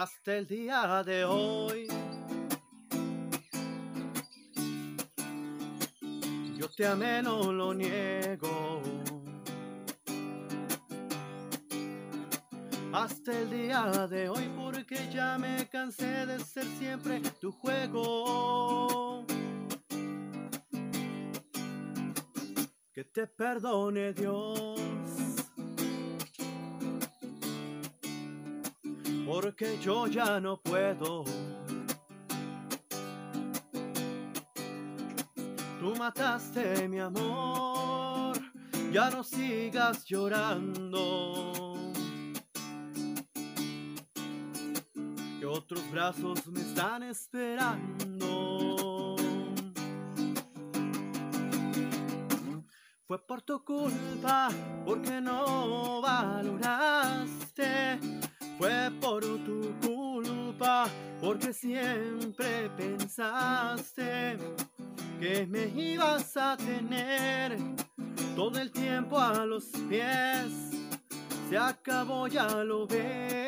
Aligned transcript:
hasta 0.00 0.34
el 0.34 0.46
día 0.46 1.02
de 1.04 1.26
hoy. 1.26 1.86
Yo 6.56 6.70
te 6.74 6.86
amé, 6.86 7.22
no 7.22 7.52
lo 7.52 7.74
niego. 7.74 8.80
Hasta 12.94 13.38
el 13.38 13.50
día 13.50 14.06
de 14.08 14.30
hoy, 14.30 14.50
porque 14.56 14.96
ya 15.12 15.36
me 15.36 15.68
cansé 15.68 16.24
de 16.24 16.40
ser 16.40 16.64
siempre 16.78 17.20
tu 17.38 17.52
juego. 17.52 19.26
Que 22.94 23.04
te 23.04 23.26
perdone 23.26 24.14
Dios. 24.14 25.29
Porque 29.30 29.78
yo 29.80 30.08
ya 30.08 30.40
no 30.40 30.60
puedo. 30.60 31.22
Tú 35.78 35.94
mataste 35.96 36.88
mi 36.88 36.98
amor, 36.98 38.36
ya 38.92 39.08
no 39.10 39.22
sigas 39.22 40.04
llorando. 40.04 41.52
Que 45.38 45.46
otros 45.46 45.88
brazos 45.92 46.44
me 46.48 46.60
están 46.62 47.04
esperando. 47.04 47.86
Fue 53.06 53.24
por 53.26 53.42
tu 53.42 53.64
culpa, 53.64 54.48
porque 54.84 55.20
no 55.20 56.00
valoraste 56.00 56.99
fue 58.60 58.90
por 59.00 59.22
tu 59.22 59.72
culpa, 59.80 60.86
porque 61.18 61.50
siempre 61.50 62.68
pensaste 62.76 64.36
que 65.18 65.46
me 65.46 65.64
ibas 65.68 66.36
a 66.36 66.58
tener 66.58 67.56
todo 68.36 68.60
el 68.60 68.70
tiempo 68.70 69.18
a 69.18 69.46
los 69.46 69.64
pies. 69.88 70.52
Se 71.48 71.56
acabó, 71.56 72.28
ya 72.28 72.62
lo 72.62 72.86
ves. 72.86 73.40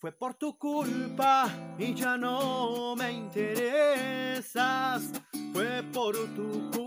Fue 0.00 0.10
por 0.10 0.34
tu 0.34 0.58
culpa 0.58 1.48
y 1.78 1.94
ya 1.94 2.16
no 2.16 2.96
me 2.96 3.12
interesas. 3.12 3.52
Fue 5.52 5.84
por 5.92 6.16
tu 6.34 6.70
culpa, 6.72 6.77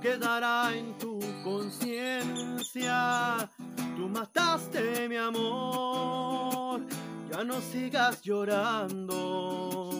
quedará 0.00 0.74
en 0.74 0.96
tu 0.98 1.20
conciencia. 1.42 3.48
Tú 3.96 4.08
mataste 4.08 5.08
mi 5.08 5.16
amor, 5.16 6.82
ya 7.30 7.44
no 7.44 7.60
sigas 7.60 8.22
llorando. 8.22 9.90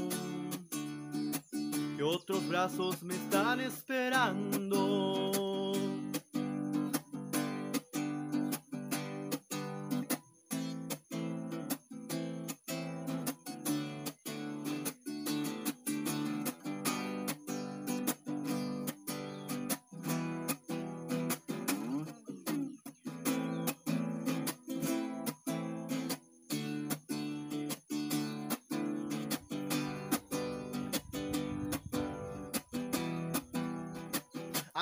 Que 1.96 2.02
otros 2.02 2.48
brazos 2.48 3.02
me 3.02 3.14
están 3.14 3.60
esperando. 3.60 5.59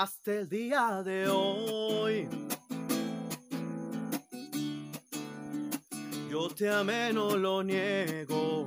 Hasta 0.00 0.32
el 0.32 0.48
día 0.48 1.02
de 1.02 1.28
hoy. 1.28 2.28
Yo 6.30 6.48
te 6.50 6.70
amé, 6.70 7.12
no 7.12 7.36
lo 7.36 7.64
niego. 7.64 8.64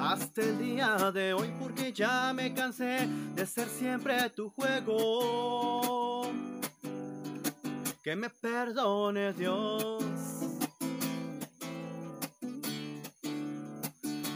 Hasta 0.00 0.42
el 0.42 0.58
día 0.58 1.12
de 1.12 1.32
hoy 1.32 1.54
porque 1.60 1.92
ya 1.92 2.32
me 2.32 2.52
cansé 2.52 3.06
de 3.36 3.46
ser 3.46 3.68
siempre 3.68 4.28
tu 4.30 4.50
juego. 4.50 6.22
Que 8.02 8.16
me 8.16 8.28
perdone 8.28 9.32
Dios. 9.34 10.02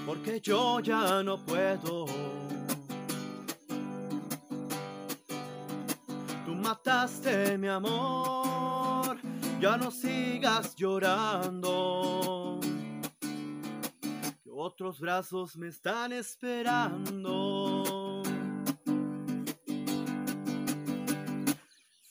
Porque 0.07 0.41
yo 0.41 0.79
ya 0.79 1.25
no 1.25 1.45
puedo. 1.45 2.54
Mataste 6.75 7.57
mi 7.57 7.69
amor, 7.69 9.17
ya 9.61 9.77
no 9.77 9.93
sigas 9.93 10.75
llorando. 10.75 12.59
Que 14.43 14.51
otros 14.51 14.99
brazos 14.99 15.57
me 15.57 15.69
están 15.69 16.13
esperando. 16.13 17.05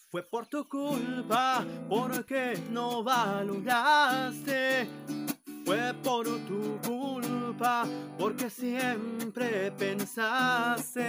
Fue 0.09 0.24
por 0.24 0.47
tu 0.47 0.66
culpa, 0.69 1.66
porque 1.90 2.57
no 2.72 3.03
valoraste. 3.03 4.88
Fue 5.66 5.94
por 6.01 6.25
tu 6.25 6.80
culpa, 6.88 7.03
porque 8.18 8.50
siempre 8.50 9.72
pensaste 9.72 11.01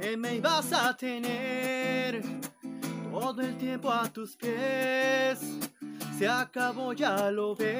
que 0.00 0.16
me 0.16 0.36
ibas 0.36 0.72
a 0.72 0.96
tener 0.96 2.22
todo 3.10 3.40
el 3.40 3.56
tiempo 3.56 3.90
a 3.92 4.08
tus 4.08 4.36
pies. 4.36 5.40
Se 6.18 6.28
acabó, 6.28 6.92
ya 6.92 7.30
lo 7.30 7.54
ves. 7.54 7.70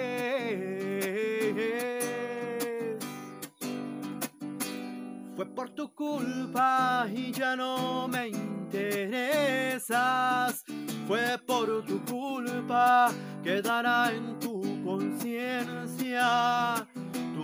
Fue 5.36 5.46
por 5.46 5.70
tu 5.70 5.92
culpa 5.94 7.06
y 7.12 7.32
ya 7.32 7.56
no 7.56 8.06
me 8.08 8.28
interesas. 8.28 10.64
Fue 11.08 11.38
por 11.46 11.84
tu 11.84 12.04
culpa, 12.04 13.10
quedará 13.42 14.12
en 14.12 14.38
tu 14.38 14.60
conciencia. 14.84 16.86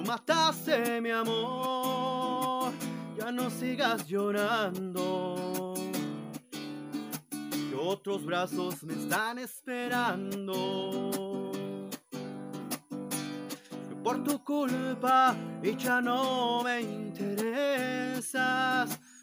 Mataste 0.07 1.01
mi 1.01 1.11
amor 1.11 2.73
ya 3.19 3.33
no 3.33 3.51
sigas 3.51 4.07
llorando. 4.07 5.75
Que 7.31 7.75
otros 7.75 8.25
brazos 8.25 8.83
me 8.85 8.95
están 8.95 9.39
esperando. 9.39 11.11
por 14.07 14.23
tu 14.23 14.45
culpa 14.45 15.35
y 15.65 15.75
ya 15.77 16.01
no 16.01 16.63
me 16.63 16.81
interesas. 16.81 18.21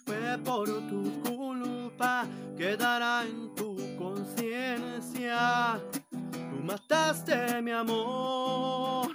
Fue 0.06 0.38
por 0.44 0.68
tu 0.90 1.24
culpa, 1.24 2.26
quedará 2.58 3.24
en 3.24 3.56
tu 3.56 3.78
conciencia. 3.98 5.80
Tú 6.12 6.62
mataste 6.62 7.62
mi 7.62 7.72
amor, 7.72 9.08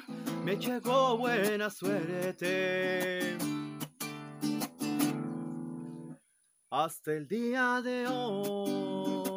me 0.48 0.56
llegó 0.56 1.18
buena 1.18 1.68
suerte. 1.68 3.36
hasta 6.70 7.12
el 7.12 7.26
día 7.28 7.82
de 7.82 8.06
hoy. 8.06 9.27